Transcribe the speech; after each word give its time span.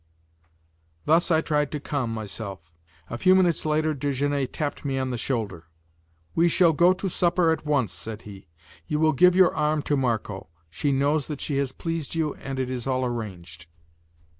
Thus 1.05 1.29
I 1.29 1.41
tried 1.41 1.71
to 1.73 1.79
calm 1.79 2.11
myself. 2.11 2.71
A 3.11 3.19
few 3.19 3.35
minutes 3.35 3.67
later 3.67 3.93
Desgenais 3.93 4.47
tapped 4.51 4.83
me 4.83 4.97
on 4.97 5.11
the 5.11 5.15
shoulder. 5.19 5.65
"We 6.33 6.49
shall 6.49 6.73
go 6.73 6.91
to 6.93 7.07
supper 7.07 7.51
at 7.51 7.67
once," 7.67 7.93
said 7.93 8.23
he. 8.23 8.47
"You 8.87 8.99
will 8.99 9.13
give 9.13 9.35
your 9.35 9.53
arm 9.55 9.83
to 9.83 9.95
Marco; 9.95 10.47
she 10.71 10.91
knows 10.91 11.27
that 11.27 11.39
she 11.39 11.57
has 11.57 11.71
pleased 11.71 12.15
you 12.15 12.33
and 12.33 12.57
it 12.57 12.71
is 12.71 12.87
all 12.87 13.05
arranged." 13.05 13.67